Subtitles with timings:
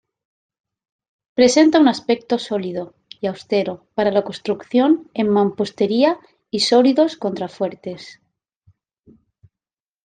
[1.37, 2.83] Presenta un aspecto sólido
[3.19, 6.17] y austero para la construcción en mampostería
[6.49, 8.19] y sólidos contrafuertes.